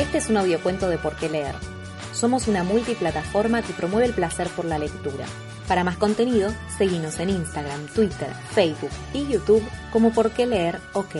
[0.00, 1.54] Este es un audiocuento de Por qué leer.
[2.14, 5.26] Somos una multiplataforma que promueve el placer por la lectura.
[5.68, 11.16] Para más contenido, seguimos en Instagram, Twitter, Facebook y YouTube como Por qué leer OK.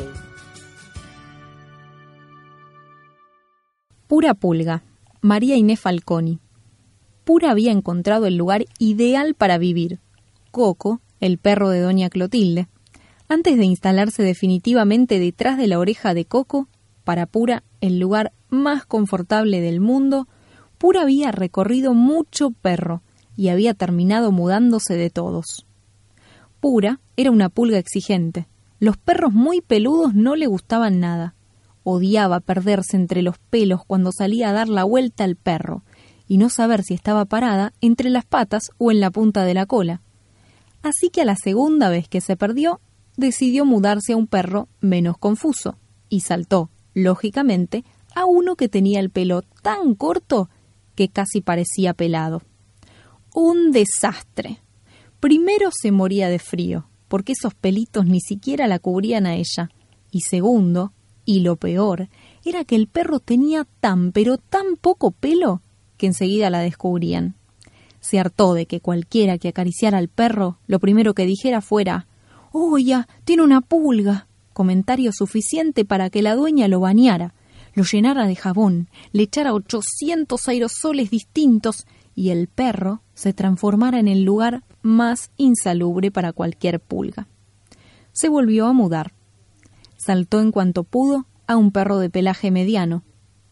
[4.06, 4.82] Pura Pulga,
[5.20, 6.38] María Inés Falconi.
[7.24, 10.00] Pura había encontrado el lugar ideal para vivir.
[10.52, 12.66] Coco, el perro de doña Clotilde.
[13.28, 16.66] Antes de instalarse definitivamente detrás de la oreja de Coco,
[17.04, 20.28] para Pura el lugar más confortable del mundo,
[20.78, 23.02] Pura había recorrido mucho perro
[23.36, 25.66] y había terminado mudándose de todos.
[26.60, 28.48] Pura era una pulga exigente.
[28.78, 31.34] Los perros muy peludos no le gustaban nada.
[31.84, 35.82] Odiaba perderse entre los pelos cuando salía a dar la vuelta al perro
[36.26, 39.66] y no saber si estaba parada entre las patas o en la punta de la
[39.66, 40.00] cola.
[40.82, 42.80] Así que a la segunda vez que se perdió,
[43.16, 45.76] decidió mudarse a un perro menos confuso
[46.08, 50.48] y saltó, lógicamente, a uno que tenía el pelo tan corto
[50.94, 52.42] que casi parecía pelado.
[53.34, 54.60] Un desastre.
[55.20, 59.70] Primero se moría de frío, porque esos pelitos ni siquiera la cubrían a ella.
[60.10, 60.92] Y segundo,
[61.24, 62.08] y lo peor,
[62.44, 65.62] era que el perro tenía tan pero tan poco pelo
[65.96, 67.36] que enseguida la descubrían.
[68.00, 72.06] Se hartó de que cualquiera que acariciara al perro lo primero que dijera fuera
[72.52, 73.06] ¡Oya!
[73.24, 74.26] Tiene una pulga.
[74.52, 77.32] comentario suficiente para que la dueña lo bañara,
[77.74, 84.08] lo llenara de jabón, le echara ochocientos aerosoles distintos y el perro se transformara en
[84.08, 87.28] el lugar más insalubre para cualquier pulga.
[88.12, 89.12] Se volvió a mudar.
[89.96, 93.04] Saltó en cuanto pudo a un perro de pelaje mediano,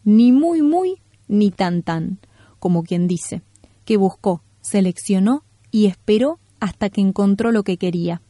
[0.03, 2.19] ni muy muy ni tan tan,
[2.59, 3.41] como quien dice,
[3.85, 8.21] que buscó, seleccionó y esperó hasta que encontró lo que quería.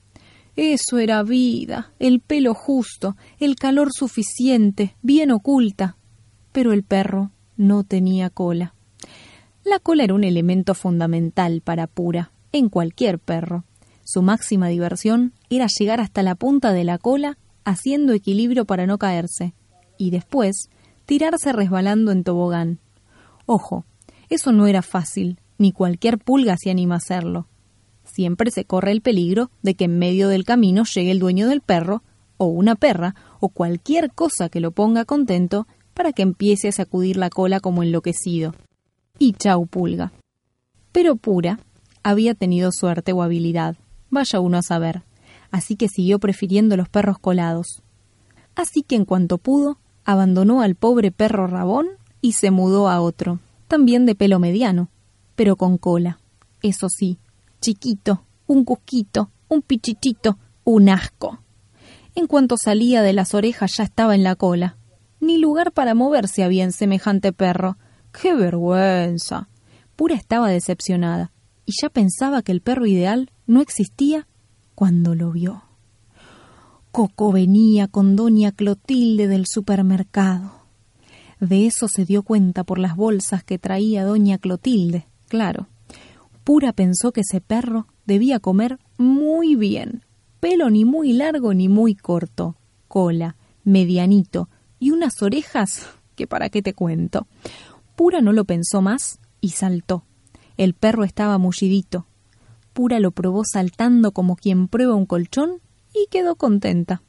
[0.62, 5.96] Eso era vida, el pelo justo, el calor suficiente, bien oculta.
[6.52, 8.76] Pero el perro no tenía cola.
[9.64, 13.64] La cola era un elemento fundamental para Pura, en cualquier perro.
[14.04, 18.98] Su máxima diversión era llegar hasta la punta de la cola haciendo equilibrio para no
[18.98, 19.54] caerse,
[19.98, 20.68] y después
[21.06, 22.80] tirarse resbalando en tobogán.
[23.46, 23.86] Ojo,
[24.28, 27.48] eso no era fácil, ni cualquier pulga se anima a hacerlo
[28.14, 31.62] siempre se corre el peligro de que en medio del camino llegue el dueño del
[31.62, 32.04] perro,
[32.38, 37.18] o una perra, o cualquier cosa que lo ponga contento, para que empiece a sacudir
[37.18, 38.56] la cola como enloquecido.
[39.18, 40.14] Y chau pulga.
[40.92, 41.60] Pero Pura
[42.04, 43.76] había tenido suerte o habilidad,
[44.10, 45.04] vaya uno a saber,
[45.52, 47.84] así que siguió prefiriendo los perros colados.
[48.56, 51.88] Así que en cuanto pudo, abandonó al pobre perro rabón
[52.22, 54.90] y se mudó a otro, también de pelo mediano,
[55.36, 56.20] pero con cola.
[56.62, 57.20] Eso sí,
[57.60, 61.40] chiquito, un cusquito, un pichichito, un asco.
[62.16, 64.78] En cuanto salía de las orejas ya estaba en la cola.
[65.20, 67.78] Ni lugar para moverse había en semejante perro.
[68.12, 69.50] ¡Qué vergüenza!
[69.96, 71.32] Pura estaba decepcionada,
[71.66, 74.28] y ya pensaba que el perro ideal no existía
[74.76, 75.64] cuando lo vio.
[76.92, 80.54] Coco venía con doña Clotilde del supermercado.
[81.40, 85.68] De eso se dio cuenta por las bolsas que traía doña Clotilde, claro.
[86.50, 90.04] Pura pensó que ese perro debía comer muy bien.
[90.40, 92.56] Pelo ni muy largo ni muy corto,
[92.88, 94.50] cola, medianito
[94.80, 97.28] y unas orejas que para qué te cuento.
[97.96, 100.06] Pura no lo pensó más y saltó.
[100.58, 102.08] El perro estaba mullidito.
[102.74, 105.62] Pura lo probó saltando como quien prueba un colchón
[105.94, 107.04] y quedó contenta.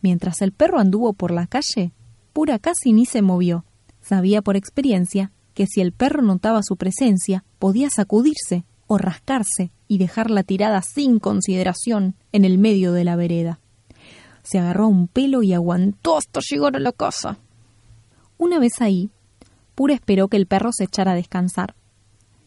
[0.00, 1.92] Mientras el perro anduvo por la calle,
[2.32, 3.66] Pura casi ni se movió.
[4.00, 9.98] Sabía por experiencia que si el perro notaba su presencia, podía sacudirse o rascarse y
[9.98, 13.60] dejarla tirada sin consideración en el medio de la vereda.
[14.42, 17.38] Se agarró un pelo y aguantó hasta llegar a la casa.
[18.38, 19.10] Una vez ahí,
[19.74, 21.74] Pura esperó que el perro se echara a descansar.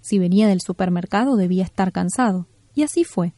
[0.01, 3.33] Si venía del supermercado debía estar cansado, y así fue.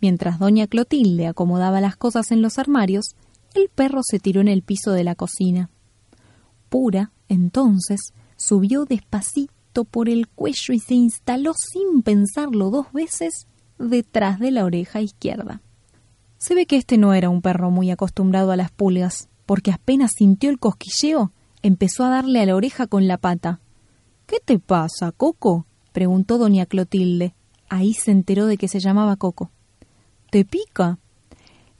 [0.00, 3.16] Mientras doña Clotilde acomodaba las cosas en los armarios,
[3.54, 5.68] el perro se tiró en el piso de la cocina.
[6.68, 8.00] Pura, entonces,
[8.36, 13.46] subió despacito por el cuello y se instaló sin pensarlo dos veces
[13.78, 15.62] detrás de la oreja izquierda.
[16.38, 20.12] Se ve que este no era un perro muy acostumbrado a las pulgas, porque apenas
[20.16, 21.32] sintió el cosquilleo,
[21.62, 23.60] empezó a darle a la oreja con la pata.
[24.26, 25.66] ¿Qué te pasa, Coco?
[25.92, 27.34] preguntó doña Clotilde.
[27.68, 29.50] Ahí se enteró de que se llamaba Coco.
[30.30, 30.98] ¿Te pica?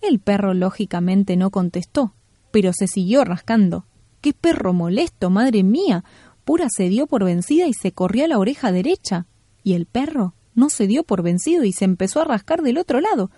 [0.01, 2.15] El perro lógicamente no contestó,
[2.51, 3.85] pero se siguió rascando.
[4.21, 6.05] ¡Qué perro molesto, madre mía!
[6.45, 9.27] Pura se dio por vencida y se corrió a la oreja derecha.
[9.63, 13.01] Y el perro no se dio por vencido y se empezó a rascar del otro
[13.01, 13.31] lado.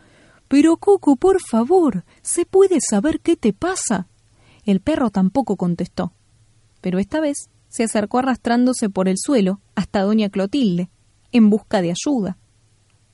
[0.49, 4.09] Pero Coco, por favor, ¿se puede saber qué te pasa?
[4.65, 6.13] El perro tampoco contestó.
[6.81, 10.91] Pero esta vez se acercó arrastrándose por el suelo hasta doña Clotilde,
[11.33, 12.37] en busca de ayuda.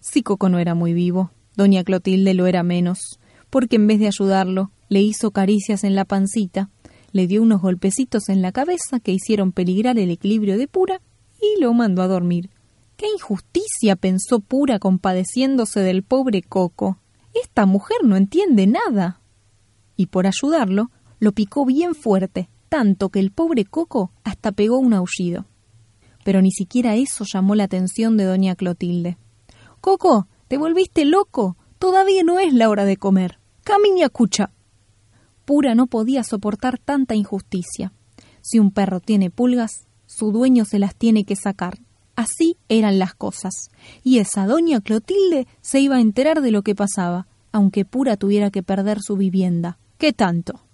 [0.00, 3.20] Si Coco no era muy vivo, doña Clotilde lo era menos,
[3.50, 6.70] porque en vez de ayudarlo, le hizo caricias en la pancita,
[7.12, 11.00] le dio unos golpecitos en la cabeza que hicieron peligrar el equilibrio de Pura
[11.40, 12.50] y lo mandó a dormir.
[12.96, 13.96] ¡Qué injusticia!
[13.96, 16.98] pensó Pura compadeciéndose del pobre Coco.
[17.32, 19.20] Esta mujer no entiende nada.
[19.96, 20.90] Y por ayudarlo,
[21.20, 25.46] lo picó bien fuerte, tanto que el pobre Coco hasta pegó un aullido.
[26.24, 29.16] Pero ni siquiera eso llamó la atención de doña Clotilde.
[29.80, 31.56] Coco, te volviste loco.
[31.78, 33.38] Todavía no es la hora de comer.
[33.64, 34.50] Camiña cucha.
[35.48, 37.94] Pura no podía soportar tanta injusticia.
[38.42, 41.78] Si un perro tiene pulgas, su dueño se las tiene que sacar.
[42.16, 43.70] Así eran las cosas.
[44.04, 48.50] Y esa doña Clotilde se iba a enterar de lo que pasaba, aunque Pura tuviera
[48.50, 49.78] que perder su vivienda.
[49.96, 50.66] ¿Qué tanto?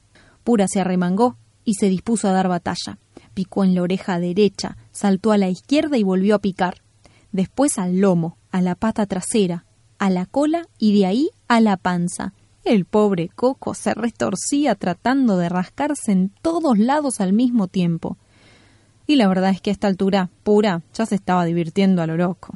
[0.43, 2.99] Pura se arremangó y se dispuso a dar batalla.
[3.33, 6.83] Picó en la oreja derecha, saltó a la izquierda y volvió a picar.
[7.31, 9.67] Después al lomo, a la pata trasera,
[10.01, 12.33] a la cola y de ahí a la panza.
[12.65, 18.17] El pobre Coco se restorcía tratando de rascarse en todos lados al mismo tiempo.
[19.07, 22.17] Y la verdad es que a esta altura, pura, ya se estaba divirtiendo a lo
[22.17, 22.55] loco.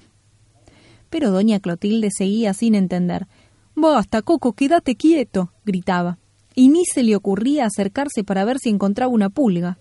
[1.11, 3.27] Pero doña Clotilde seguía sin entender.
[3.75, 6.19] Basta, Coco, quédate quieto, gritaba
[6.55, 9.79] y ni se le ocurría acercarse para ver si encontraba una pulga.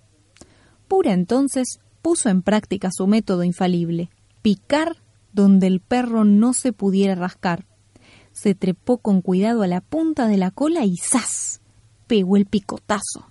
[0.87, 4.11] Pura entonces puso en práctica su método infalible,
[4.43, 4.97] picar
[5.33, 7.65] donde el perro no se pudiera rascar.
[8.37, 11.59] Se trepó con cuidado a la punta de la cola y ¡zas!
[12.05, 13.25] pegó el picotazo.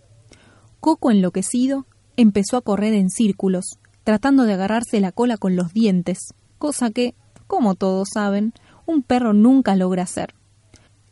[0.81, 1.87] Coco, enloquecido,
[2.17, 7.14] empezó a correr en círculos, tratando de agarrarse la cola con los dientes, cosa que,
[7.47, 8.53] como todos saben,
[8.85, 10.35] un perro nunca logra hacer.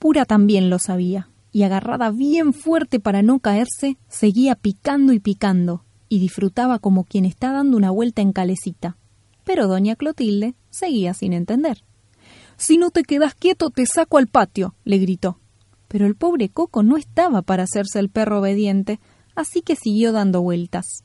[0.00, 5.84] Pura también lo sabía, y agarrada bien fuerte para no caerse, seguía picando y picando,
[6.08, 8.96] y disfrutaba como quien está dando una vuelta en calecita.
[9.44, 11.84] Pero doña Clotilde seguía sin entender.
[12.56, 15.38] Si no te quedas quieto, te saco al patio, le gritó.
[15.88, 19.00] Pero el pobre Coco no estaba para hacerse el perro obediente,
[19.34, 21.04] así que siguió dando vueltas.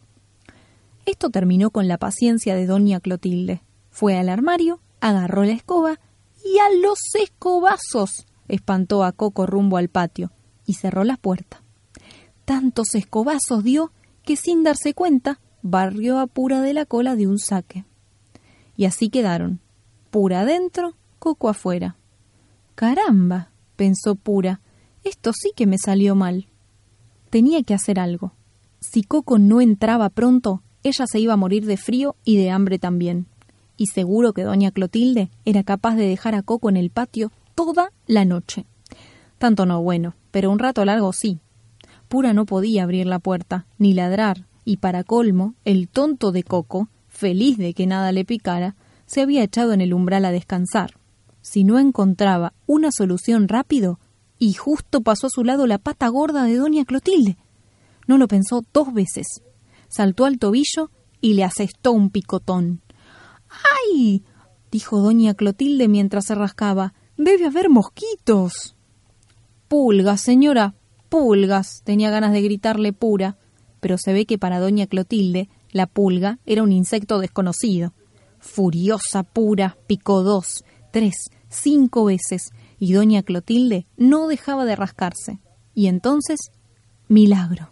[1.06, 3.62] Esto terminó con la paciencia de doña Clotilde.
[3.90, 6.00] Fue al armario, agarró la escoba
[6.44, 10.32] y a los escobazos espantó a Coco rumbo al patio
[10.66, 11.64] y cerró la puerta.
[12.46, 13.92] Tantos escobazos dio
[14.24, 17.86] que sin darse cuenta barrió a Pura de la cola de un saque.
[18.76, 19.60] Y así quedaron,
[20.10, 21.98] Pura adentro, Coco afuera.
[22.76, 24.62] Caramba, pensó Pura,
[25.04, 26.48] esto sí que me salió mal.
[27.30, 28.34] Tenía que hacer algo.
[28.80, 32.80] Si Coco no entraba pronto, ella se iba a morir de frío y de hambre
[32.80, 33.28] también.
[33.76, 37.92] Y seguro que doña Clotilde era capaz de dejar a Coco en el patio toda
[38.08, 38.66] la noche.
[39.38, 41.40] Tanto no bueno, pero un rato largo sí.
[42.08, 46.88] Pura no podía abrir la puerta, ni ladrar, y para colmo, el tonto de Coco,
[47.10, 50.99] feliz de que nada le picara, se había echado en el umbral a descansar.
[51.42, 54.00] Si no encontraba una solución rápido,
[54.38, 57.38] y justo pasó a su lado la pata gorda de doña Clotilde.
[58.08, 59.44] No lo pensó dos veces.
[59.90, 60.92] Saltó al tobillo
[61.22, 62.82] y le asestó un picotón.
[63.50, 64.24] ¡Ay!
[64.72, 66.94] dijo doña Clotilde mientras se rascaba.
[67.18, 68.76] Debe haber mosquitos.
[69.68, 70.76] Pulgas, señora,
[71.10, 71.82] pulgas.
[71.84, 73.38] Tenía ganas de gritarle pura,
[73.82, 77.94] pero se ve que para doña Clotilde la pulga era un insecto desconocido.
[78.40, 85.40] Furiosa pura, picó dos, tres, cinco veces, y doña Clotilde no dejaba de rascarse.
[85.74, 86.40] Y entonces,
[87.08, 87.72] milagro.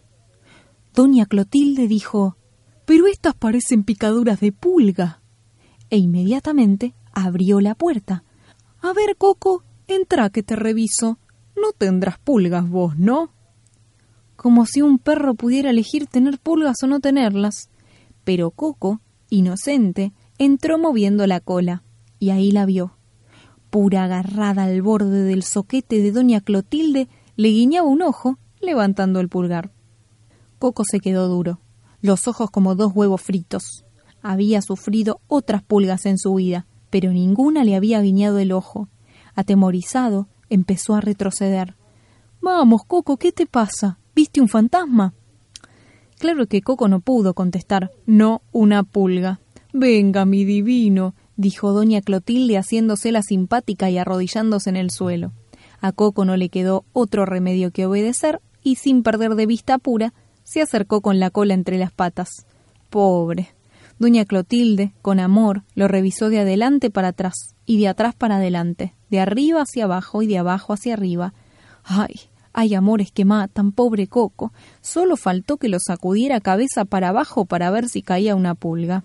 [0.94, 2.38] Doña Clotilde dijo
[2.86, 5.22] Pero estas parecen picaduras de pulga.
[5.90, 8.24] E inmediatamente abrió la puerta.
[8.82, 11.20] A ver, Coco, entra que te reviso.
[11.56, 13.32] No tendrás pulgas vos, ¿no?
[14.36, 17.70] Como si un perro pudiera elegir tener pulgas o no tenerlas.
[18.24, 21.84] Pero Coco, inocente, entró moviendo la cola,
[22.20, 22.97] y ahí la vio.
[23.70, 29.30] Pura agarrada al borde del soquete de doña Clotilde, le guiñaba un ojo, levantando el
[29.30, 29.72] pulgar.
[30.60, 31.60] Coco se quedó duro,
[32.02, 33.86] los ojos como dos huevos fritos.
[34.22, 38.88] Había sufrido otras pulgas en su vida, pero ninguna le había guiñado el ojo.
[39.36, 41.76] Atemorizado, empezó a retroceder.
[42.42, 44.00] Vamos, Coco, ¿qué te pasa?
[44.16, 45.14] ¿Viste un fantasma?
[46.18, 49.40] Claro que Coco no pudo contestar, no una pulga.
[49.74, 55.32] Venga, mi divino, dijo doña Clotilde haciéndose la simpática y arrodillándose en el suelo.
[55.80, 60.14] A Coco no le quedó otro remedio que obedecer y sin perder de vista pura,
[60.44, 62.46] se acercó con la cola entre las patas.
[62.90, 63.50] Pobre.
[64.00, 68.94] Doña Clotilde, con amor, lo revisó de adelante para atrás y de atrás para adelante,
[69.10, 71.34] de arriba hacia abajo y de abajo hacia arriba.
[71.84, 72.16] Ay,
[72.54, 74.54] hay amores que matan, pobre Coco.
[74.82, 79.04] Solo faltó que lo sacudiera cabeza para abajo para ver si caía una pulga.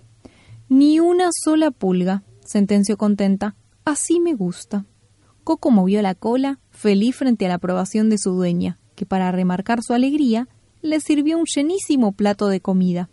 [0.75, 3.57] Ni una sola pulga, sentenció contenta.
[3.85, 4.87] Así me gusta.
[5.45, 9.83] Coco movió la cola, feliz frente a la aprobación de su dueña, que para remarcar
[9.83, 10.49] su alegría
[10.81, 13.11] le sirvió un llenísimo plato de comida.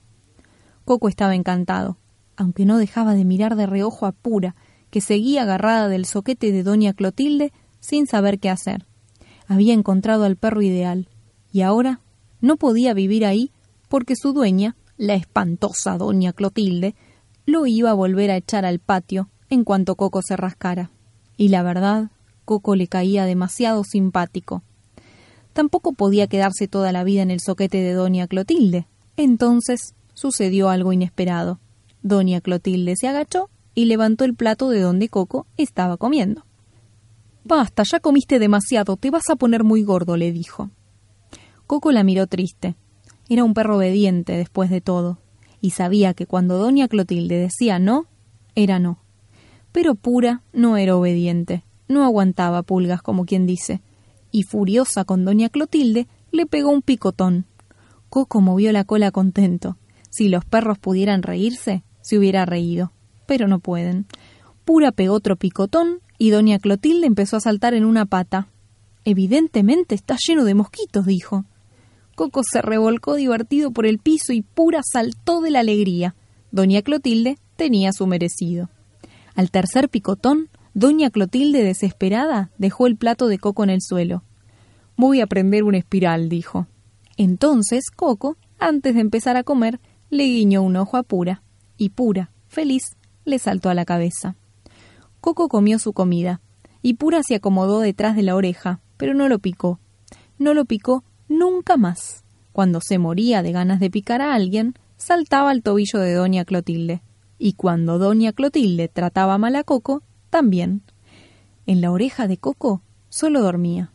[0.86, 1.98] Coco estaba encantado,
[2.38, 4.56] aunque no dejaba de mirar de reojo a Pura,
[4.89, 7.51] que seguía agarrada del soquete de doña Clotilde
[7.82, 8.86] sin saber qué hacer.
[9.48, 11.10] Había encontrado al perro ideal,
[11.51, 12.00] y ahora
[12.39, 13.51] no podía vivir ahí
[13.89, 16.96] porque su dueña, la espantosa doña Clotilde,
[17.50, 20.91] lo iba a volver a echar al patio en cuanto Coco se rascara.
[21.38, 22.12] Y la verdad,
[22.46, 24.63] Coco le caía demasiado simpático.
[25.53, 28.88] Tampoco podía quedarse toda la vida en el soquete de doña Clotilde.
[29.18, 31.60] Entonces sucedió algo inesperado.
[32.01, 36.46] Doña Clotilde se agachó y levantó el plato de donde Coco estaba comiendo.
[37.44, 40.70] Basta, ya comiste demasiado, te vas a poner muy gordo, le dijo.
[41.65, 42.75] Coco la miró triste.
[43.27, 45.20] Era un perro obediente, después de todo,
[45.62, 48.06] y sabía que cuando doña Clotilde decía no,
[48.56, 49.00] era no.
[49.72, 53.82] Pero Pura no era obediente, no aguantaba pulgas como quien dice,
[54.32, 57.46] y furiosa con doña Clotilde, le pegó un picotón.
[58.10, 59.78] Coco movió la cola contento.
[60.10, 62.92] Si los perros pudieran reírse, se hubiera reído,
[63.28, 64.06] pero no pueden.
[64.66, 68.48] Pura pegó otro picotón y doña Clotilde empezó a saltar en una pata.
[69.06, 71.46] Evidentemente está lleno de mosquitos, dijo.
[72.20, 76.16] Coco se revolcó divertido por el piso y Pura saltó de la alegría.
[76.52, 78.70] Doña Clotilde tenía su merecido.
[79.36, 84.26] Al tercer picotón, doña Clotilde, desesperada, dejó el plato de Coco en el suelo.
[84.98, 86.68] Voy a prender una espiral, dijo.
[87.16, 91.42] Entonces Coco, antes de empezar a comer, le guiñó un ojo a Pura,
[91.78, 94.36] y Pura, feliz, le saltó a la cabeza.
[95.22, 96.42] Coco comió su comida,
[96.82, 99.80] y Pura se acomodó detrás de la oreja, pero no lo picó.
[100.38, 102.25] No lo picó nunca más.
[102.51, 107.01] Cuando se moría de ganas de picar a alguien, saltaba al tobillo de doña Clotilde.
[107.38, 110.81] Y cuando doña Clotilde trataba mal a Coco, también.
[111.65, 113.93] En la oreja de Coco solo dormía.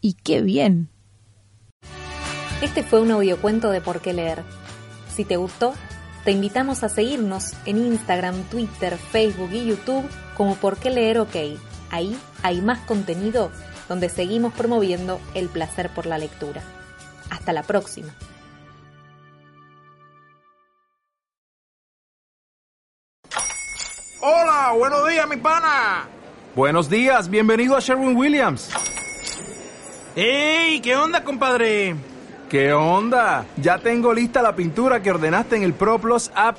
[0.00, 0.90] ¡Y qué bien!
[2.60, 4.42] Este fue un audiocuento de Por qué leer.
[5.08, 5.74] Si te gustó,
[6.24, 10.04] te invitamos a seguirnos en Instagram, Twitter, Facebook y YouTube
[10.36, 11.36] como Por qué leer OK.
[11.90, 13.50] Ahí hay más contenido
[13.88, 16.62] donde seguimos promoviendo el placer por la lectura.
[17.30, 18.14] Hasta la próxima.
[24.20, 26.06] Hola, buenos días, mi pana.
[26.54, 28.70] Buenos días, bienvenido a Sherwin Williams.
[30.14, 30.80] ¡Ey!
[30.80, 31.96] ¿Qué onda, compadre?
[32.50, 33.46] ¿Qué onda?
[33.56, 36.58] Ya tengo lista la pintura que ordenaste en el ProPlus app.